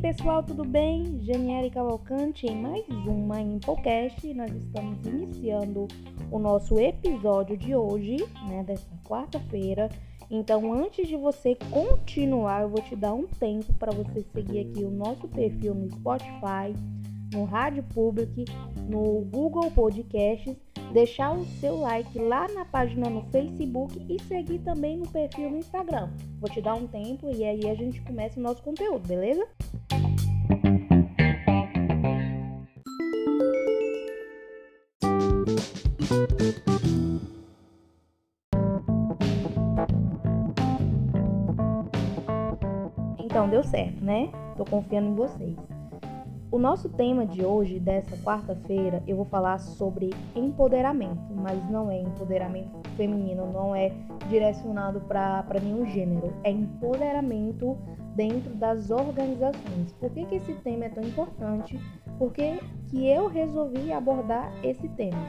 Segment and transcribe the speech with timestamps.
[0.00, 1.20] pessoal, tudo bem?
[1.22, 4.32] Janiele Cavalcante em mais uma Impocast.
[4.34, 5.88] Nós estamos iniciando
[6.30, 9.88] o nosso episódio de hoje, né, dessa quarta-feira.
[10.30, 14.84] Então, antes de você continuar, eu vou te dar um tempo para você seguir aqui
[14.84, 16.74] o nosso perfil no Spotify,
[17.32, 18.44] no Rádio Public,
[18.88, 20.56] no Google Podcasts,
[20.92, 25.58] deixar o seu like lá na página no Facebook e seguir também no perfil no
[25.58, 26.10] Instagram.
[26.38, 29.46] Vou te dar um tempo e aí a gente começa o nosso conteúdo, beleza?
[43.18, 44.30] Então deu certo, né?
[44.56, 45.56] Tô confiando em vocês.
[46.50, 52.00] O nosso tema de hoje, dessa quarta-feira, eu vou falar sobre empoderamento, mas não é
[52.00, 53.92] empoderamento feminino, não é
[54.28, 57.76] direcionado para nenhum gênero, é empoderamento
[58.16, 59.92] dentro das organizações.
[60.00, 61.78] Por que, que esse tema é tão importante?
[62.18, 62.58] Porque
[62.88, 65.20] que eu resolvi abordar esse tema.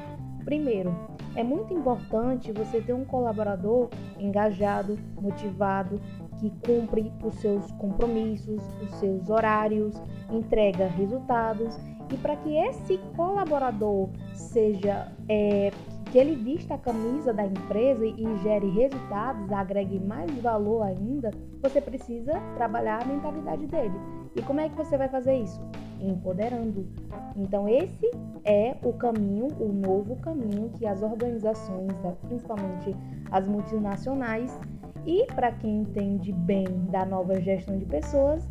[0.46, 0.96] Primeiro,
[1.36, 6.00] é muito importante você ter um colaborador engajado, motivado,
[6.40, 10.02] que cumpre os seus compromissos, os seus horários,
[10.32, 11.78] entrega resultados
[12.12, 15.72] e para que esse colaborador seja é,
[16.12, 21.82] que ele vista a camisa da empresa e gere resultados, agregue mais valor ainda, você
[21.82, 23.96] precisa trabalhar a mentalidade dele.
[24.36, 25.60] E como é que você vai fazer isso?
[26.00, 26.88] Empoderando.
[27.36, 28.10] Então, esse
[28.46, 31.94] é o caminho, o novo caminho que as organizações,
[32.28, 32.96] principalmente
[33.32, 34.58] as multinacionais,
[35.06, 38.48] e para quem entende bem da nova gestão de pessoas,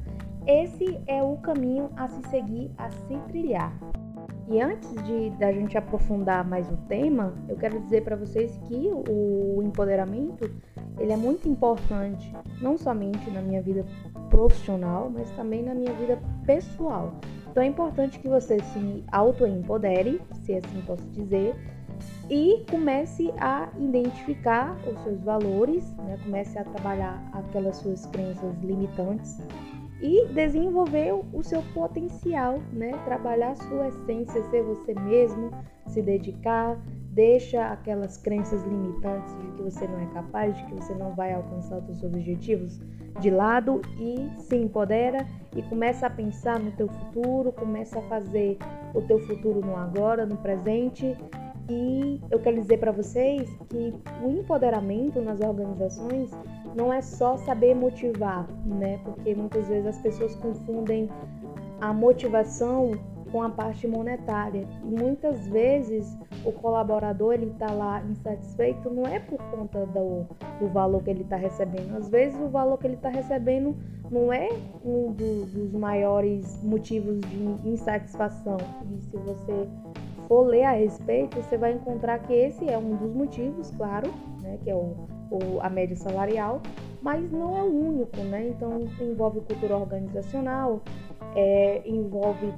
[0.47, 3.77] esse é o caminho a se seguir, a se trilhar.
[4.49, 8.91] E antes de da gente aprofundar mais o tema, eu quero dizer para vocês que
[9.09, 10.49] o empoderamento
[10.99, 13.85] ele é muito importante, não somente na minha vida
[14.31, 17.15] profissional, mas também na minha vida pessoal.
[17.51, 21.57] Então é importante que você se auto-empodere, se assim posso dizer,
[22.31, 26.19] e comece a identificar os seus valores, né?
[26.23, 29.41] comece a trabalhar aquelas suas crenças limitantes
[30.01, 32.93] e desenvolver o seu potencial, né?
[33.05, 35.51] Trabalhar a sua essência, ser você mesmo,
[35.87, 36.79] se dedicar,
[37.13, 41.33] deixa aquelas crenças limitantes de que você não é capaz, de que você não vai
[41.33, 42.79] alcançar os seus objetivos
[43.21, 48.59] de lado e se empodera e começa a pensar no teu futuro, começa a fazer
[48.95, 51.17] o teu futuro no agora, no presente
[51.69, 56.31] e eu quero dizer para vocês que o empoderamento nas organizações
[56.75, 59.01] não é só saber motivar, né?
[59.05, 61.09] Porque muitas vezes as pessoas confundem
[61.81, 62.93] a motivação
[63.33, 64.67] com a parte monetária.
[64.85, 70.27] E muitas vezes o colaborador ele está lá insatisfeito não é por conta do,
[70.61, 71.97] do valor que ele está recebendo.
[71.97, 73.77] Às vezes o valor que ele está recebendo
[74.11, 74.49] não é
[74.85, 78.59] um do, dos maiores motivos de insatisfação.
[78.91, 79.69] E se você
[80.29, 84.11] for ler a respeito, você vai encontrar que esse é um dos motivos, claro,
[84.41, 86.61] né, que é o, o, a média salarial,
[87.03, 88.49] mas não é o único, né?
[88.49, 90.83] Então envolve cultura organizacional,
[91.35, 92.53] é, envolve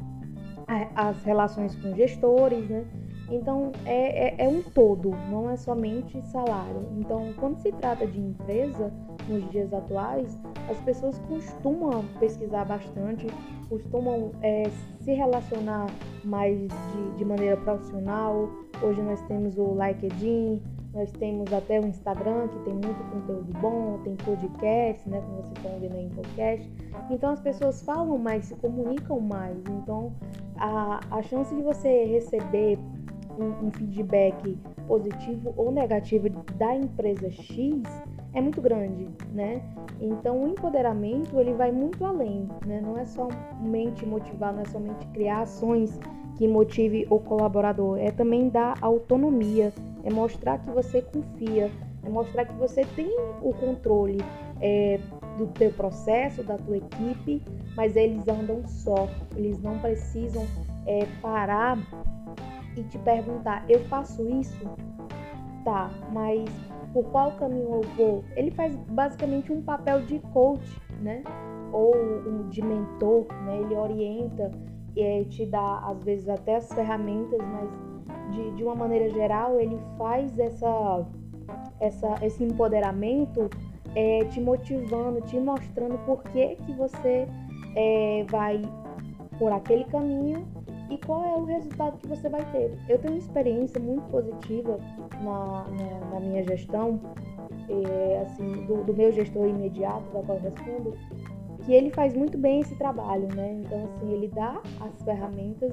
[0.95, 2.85] as relações com gestores, né?
[3.31, 6.89] Então é, é, é, um todo, não é somente salário.
[6.99, 8.93] Então, quando se trata de empresa,
[9.29, 10.39] nos dias atuais,
[10.71, 13.27] as pessoas costumam pesquisar bastante,
[13.69, 14.65] costumam é,
[15.01, 15.87] se relacionar
[16.25, 18.49] mais de, de maneira profissional.
[18.83, 20.63] Hoje nós temos o LinkedIn,
[20.95, 25.21] nós temos até o Instagram, que tem muito conteúdo bom, tem podcast, né?
[25.21, 26.73] Como vocês estão vendo aí em podcast.
[27.11, 29.59] Então as pessoas falam mais, se comunicam mais.
[29.69, 30.13] Então
[30.57, 32.79] a, a chance de você receber
[33.39, 37.83] um, um feedback positivo ou negativo da empresa X
[38.35, 39.63] é muito grande, né?
[40.01, 42.81] Então o empoderamento ele vai muito além, né?
[42.81, 45.99] Não é somente motivar, não é somente criar ações
[46.37, 49.73] que motive o colaborador, é também dar autonomia,
[50.05, 51.69] é mostrar que você confia,
[52.05, 53.11] é mostrar que você tem
[53.43, 54.19] o controle
[54.61, 55.01] é,
[55.37, 57.43] do teu processo, da tua equipe,
[57.77, 60.45] mas eles andam só, eles não precisam
[60.87, 61.77] é, parar
[62.81, 64.65] e te perguntar: eu faço isso?
[65.65, 66.49] Tá, mas
[66.93, 68.25] por qual caminho eu vou?
[68.37, 71.23] Ele faz basicamente um papel de coach, né?
[71.73, 71.93] Ou
[72.49, 73.59] de mentor, né?
[73.59, 74.51] Ele orienta
[74.97, 79.79] e te dá às vezes até as ferramentas, mas de, de uma maneira geral ele
[79.97, 81.07] faz essa,
[81.81, 83.49] essa esse empoderamento
[83.95, 87.27] é, te motivando, te mostrando por que, que você
[87.77, 88.63] é, vai
[89.39, 90.47] por aquele caminho
[90.91, 92.77] e qual é o resultado que você vai ter.
[92.89, 94.79] Eu tenho uma experiência muito positiva
[95.23, 97.01] na, na, na minha gestão,
[97.69, 100.95] é, assim, do, do, meu gestor imediato, da qual eu respondo,
[101.65, 103.61] que ele faz muito bem esse trabalho, né?
[103.65, 105.73] Então, assim, ele dá as ferramentas,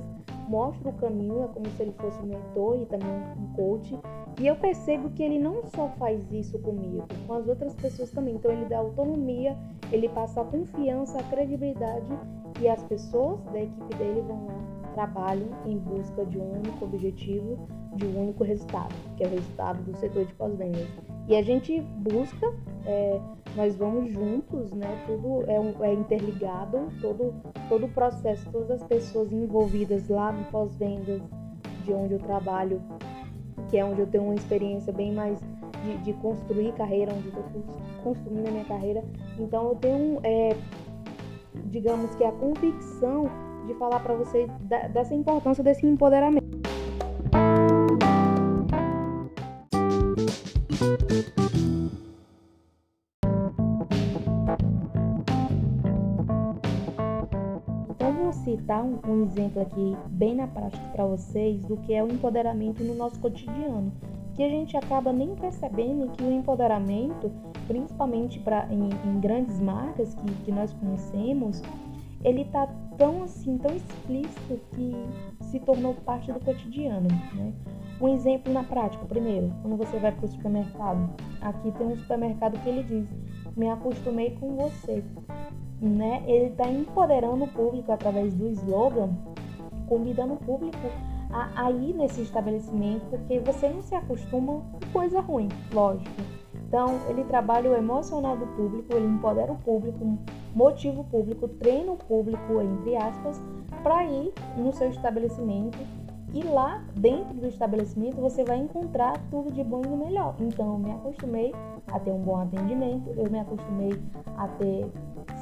[0.50, 3.98] mostra o caminho, é como se ele fosse um mentor e também um coach.
[4.40, 8.36] E eu percebo que ele não só faz isso comigo, com as outras pessoas também.
[8.36, 9.56] Então, ele dá autonomia,
[9.92, 12.12] ele passa a confiança, a credibilidade
[12.60, 17.68] e as pessoas da equipe dele vão lá, trabalham em busca de um único objetivo,
[17.96, 20.88] de um único resultado, que é o resultado do setor de pós-vendas.
[21.28, 22.54] E a gente busca,
[22.86, 23.20] é,
[23.56, 24.88] nós vamos juntos, né?
[25.06, 27.34] Tudo é, é, interligado, todo,
[27.68, 31.22] todo o processo, todas as pessoas envolvidas lá no pós-vendas,
[31.84, 32.82] de onde eu trabalho,
[33.70, 35.40] que é onde eu tenho uma experiência bem mais
[35.84, 37.64] de, de construir carreira, onde eu estou
[38.04, 39.04] construindo a minha carreira.
[39.38, 40.56] Então eu tenho, é,
[41.66, 43.30] digamos que a convicção
[43.66, 44.50] de falar para vocês
[44.94, 46.46] dessa importância desse empoderamento.
[57.90, 62.04] Então, vou citar um, um exemplo aqui, bem na prática para vocês, do que é
[62.04, 63.92] o empoderamento no nosso cotidiano.
[64.36, 67.32] Que a gente acaba nem percebendo que o empoderamento,
[67.68, 71.62] principalmente pra, em, em grandes marcas que, que nós conhecemos,
[72.24, 74.94] ele tá tão assim, tão explícito que
[75.46, 77.54] se tornou parte do cotidiano, né?
[78.00, 81.10] Um exemplo na prática, primeiro, quando você vai para o supermercado,
[81.40, 83.08] aqui tem um supermercado que ele diz:
[83.56, 85.04] "Me acostumei com você",
[85.80, 86.24] né?
[86.26, 89.10] Ele está empoderando o público através do slogan,
[89.88, 90.88] convidando o público
[91.32, 96.45] a, a ir nesse estabelecimento, porque você não se acostuma com coisa ruim, lógico.
[96.68, 100.18] Então, ele trabalha o emocional do público, ele empodera o público,
[100.54, 103.42] motiva o público, treina o público, entre aspas,
[103.84, 105.78] para ir no seu estabelecimento
[106.36, 110.36] e lá dentro do estabelecimento você vai encontrar tudo de bom e do melhor.
[110.40, 111.54] Então eu me acostumei
[111.88, 113.98] a ter um bom atendimento, eu me acostumei
[114.38, 114.86] a ter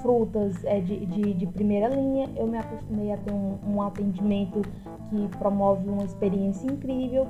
[0.03, 4.61] frutas é, de, de, de primeira linha, eu me acostumei a ter um, um atendimento
[5.09, 7.27] que promove uma experiência incrível.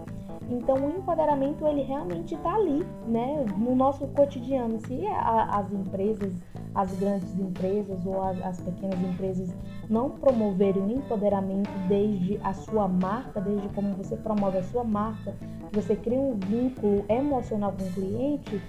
[0.49, 4.79] Então o empoderamento ele realmente está ali, né, no nosso cotidiano.
[4.85, 6.33] Se a, as empresas,
[6.75, 9.49] as grandes empresas ou as, as pequenas empresas
[9.89, 15.33] não promoverem o empoderamento desde a sua marca, desde como você promove a sua marca,
[15.71, 18.61] você cria um vínculo emocional com o cliente,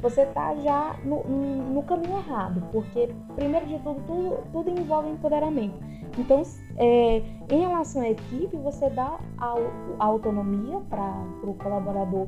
[0.00, 5.78] você está já no, no, caminho errado, porque primeiro de tudo, tudo, tudo envolve empoderamento.
[6.18, 6.42] Então,
[6.76, 9.54] é, em relação à equipe, você dá a,
[9.98, 12.26] a autonomia para o colaborador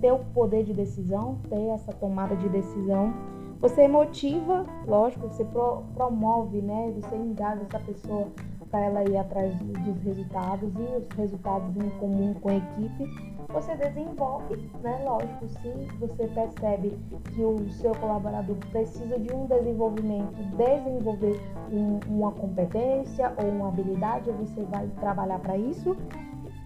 [0.00, 3.12] ter o poder de decisão, ter essa tomada de decisão.
[3.60, 6.92] Você motiva, lógico, você pro, promove, né?
[6.96, 8.28] Você engaja essa pessoa
[8.70, 13.04] para ela ir atrás dos resultados e os resultados em comum com a equipe
[13.52, 15.02] você desenvolve, né?
[15.04, 15.68] Lógico, se
[16.00, 16.98] você percebe
[17.34, 21.40] que o seu colaborador precisa de um desenvolvimento, desenvolver
[21.70, 25.96] um, uma competência ou uma habilidade, você vai trabalhar para isso.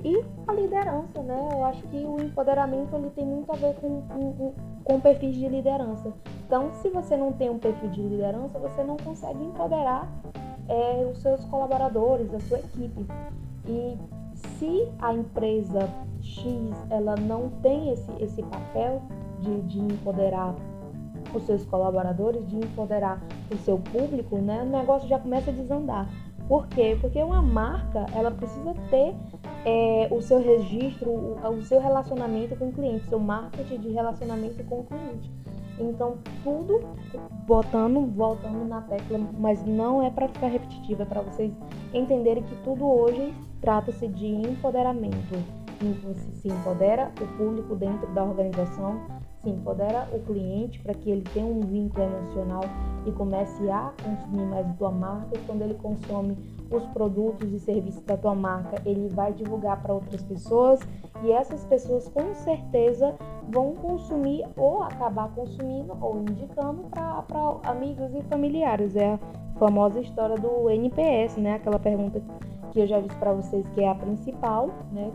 [0.04, 1.48] E a liderança, né?
[1.52, 4.54] Eu acho que o empoderamento ele tem muito a ver com, com,
[4.84, 6.12] com perfis de liderança.
[6.46, 10.08] Então, se você não tem um perfil de liderança, você não consegue empoderar
[10.68, 13.06] é, os seus colaboradores, a sua equipe.
[13.66, 13.98] E
[14.36, 15.88] se a empresa
[16.26, 16.44] X
[16.90, 19.02] ela não tem esse, esse papel
[19.40, 20.54] de, de empoderar
[21.34, 23.22] os seus colaboradores, de empoderar
[23.52, 26.08] o seu público, né, o negócio já começa a desandar.
[26.48, 26.96] Por quê?
[27.00, 29.14] Porque uma marca ela precisa ter
[29.64, 34.62] é, o seu registro, o, o seu relacionamento com o cliente, seu marketing de relacionamento
[34.64, 35.30] com o cliente.
[35.78, 36.80] Então, tudo
[37.46, 41.52] botando, voltando na tecla, mas não é para ficar repetitivo, é para vocês
[41.92, 45.36] entenderem que tudo hoje trata-se de empoderamento.
[45.78, 48.98] Você se empodera o público dentro da organização,
[49.42, 52.62] se empodera o cliente para que ele tenha um vínculo emocional
[53.04, 55.36] e comece a consumir mais da tua marca.
[55.36, 56.36] E quando ele consome
[56.70, 60.80] os produtos e serviços da tua marca, ele vai divulgar para outras pessoas
[61.22, 63.14] e essas pessoas com certeza
[63.50, 67.24] vão consumir ou acabar consumindo ou indicando para
[67.64, 68.96] amigos e familiares.
[68.96, 69.18] É a
[69.58, 71.54] famosa história do NPS, né?
[71.54, 72.22] Aquela pergunta
[72.72, 75.12] que eu já disse para vocês que é a principal, né?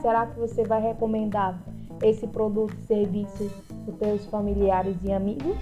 [0.00, 1.60] Será que você vai recomendar
[2.02, 3.50] esse produto e serviço
[3.84, 5.58] para os seus familiares e amigos?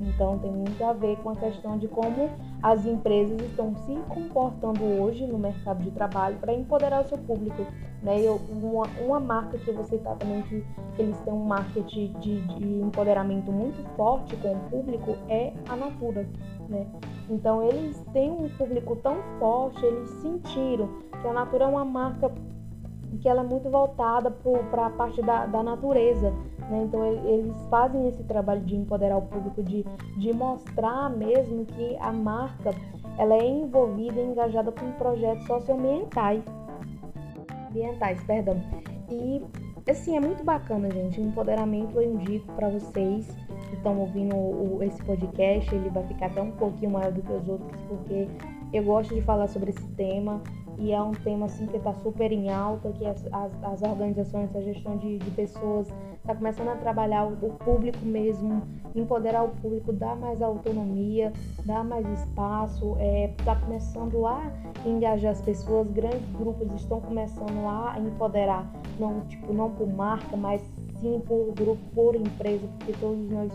[0.00, 2.30] Então tem muito a ver com a questão de como
[2.62, 7.66] as empresas estão se comportando hoje no mercado de trabalho para empoderar o seu público.
[8.02, 8.20] Né?
[8.20, 10.64] Eu, uma, uma marca que você está também que
[10.98, 16.26] eles têm um marketing de, de empoderamento muito forte com o público é a Natura.
[16.68, 16.86] Né?
[17.28, 20.88] Então eles têm um público tão forte, eles sentiram
[21.20, 22.32] que a Natura é uma marca
[23.18, 24.30] que ela é muito voltada
[24.70, 26.30] para a parte da, da natureza.
[26.70, 26.82] Né?
[26.84, 29.84] Então eles fazem esse trabalho de empoderar o público, de,
[30.16, 32.70] de mostrar mesmo que a marca
[33.18, 36.42] ela é envolvida e engajada com projetos socioambientais.
[37.68, 38.60] Ambientais, perdão.
[39.10, 39.42] E
[39.90, 41.20] assim, é muito bacana, gente.
[41.20, 43.26] O empoderamento eu indico para vocês
[43.68, 45.74] que estão ouvindo o, esse podcast.
[45.74, 48.28] Ele vai ficar até um pouquinho maior do que os outros, porque
[48.72, 50.40] eu gosto de falar sobre esse tema
[50.80, 54.54] e é um tema assim que está super em alta, que as, as, as, organizações,
[54.56, 58.62] a gestão de, de pessoas está começando a trabalhar o, o, público mesmo,
[58.94, 61.32] empoderar o público, dar mais autonomia,
[61.66, 64.42] dar mais espaço, está é, tá começando a
[64.86, 68.66] engajar as pessoas, grandes grupos estão começando a empoderar,
[68.98, 70.62] não tipo não por marca, mas
[71.00, 73.52] sim por grupo, por empresa, porque todos nós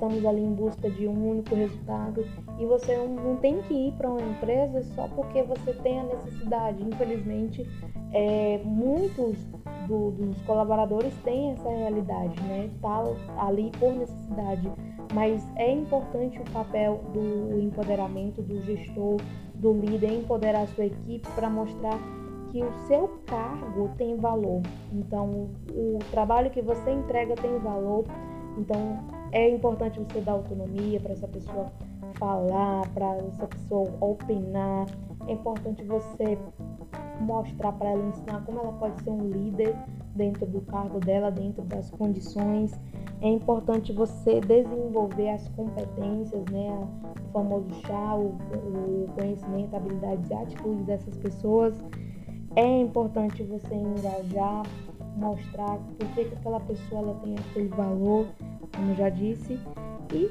[0.00, 2.24] estamos ali em busca de um único resultado
[2.58, 6.82] e você não, tem que ir para uma empresa só porque você tem a necessidade.
[6.82, 7.68] Infelizmente,
[8.12, 9.36] é, muitos
[9.86, 12.70] do, dos colaboradores têm essa realidade, né?
[12.80, 13.04] Tá
[13.38, 14.72] ali por necessidade,
[15.12, 19.18] mas é importante o papel do empoderamento do gestor,
[19.54, 21.98] do líder, empoderar a sua equipe para mostrar
[22.50, 24.62] que o seu cargo tem valor.
[24.92, 28.04] Então, o trabalho que você entrega tem valor.
[28.58, 31.72] Então, é importante você dar autonomia para essa pessoa
[32.14, 34.86] falar, para essa pessoa opinar.
[35.26, 36.38] É importante você
[37.20, 39.76] mostrar para ela, ensinar como ela pode ser um líder
[40.14, 42.72] dentro do cargo dela, dentro das condições.
[43.20, 46.88] É importante você desenvolver as competências, né?
[47.28, 51.74] O famoso chá, o, o conhecimento, habilidades e atitudes dessas pessoas.
[52.56, 54.62] É importante você engajar,
[55.16, 58.26] mostrar por que, que aquela pessoa ela tem aquele valor,
[58.74, 59.58] como já disse.
[60.12, 60.30] E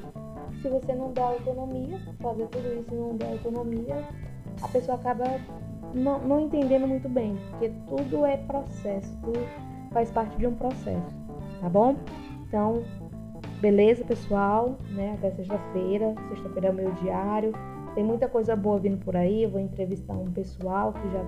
[0.60, 4.04] se você não dá autonomia, fazer tudo isso e não der autonomia,
[4.62, 5.24] a pessoa acaba
[5.94, 9.40] não, não entendendo muito bem, porque tudo é processo, tudo
[9.92, 11.16] faz parte de um processo,
[11.60, 11.96] tá bom?
[12.46, 12.82] Então,
[13.60, 15.14] beleza, pessoal, né?
[15.18, 16.14] Até sexta-feira.
[16.28, 17.52] Sexta-feira é o meu diário.
[18.00, 19.42] Tem muita coisa boa vindo por aí.
[19.42, 21.22] Eu vou entrevistar um pessoal que já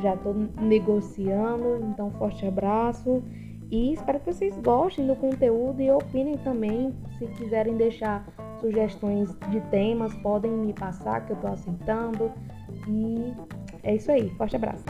[0.00, 1.84] já estou negociando.
[1.90, 3.22] Então, forte abraço
[3.70, 6.94] e espero que vocês gostem do conteúdo e opinem também.
[7.18, 8.26] Se quiserem deixar
[8.58, 12.32] sugestões de temas, podem me passar que eu estou aceitando.
[12.88, 13.34] E
[13.82, 14.30] é isso aí.
[14.30, 14.82] Forte abraço.